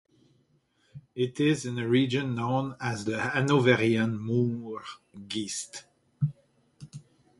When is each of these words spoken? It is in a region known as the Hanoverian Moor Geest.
It 1.13 1.39
is 1.39 1.63
in 1.63 1.77
a 1.77 1.87
region 1.87 2.33
known 2.33 2.75
as 2.81 3.05
the 3.05 3.21
Hanoverian 3.21 4.17
Moor 4.17 4.81
Geest. 5.27 5.83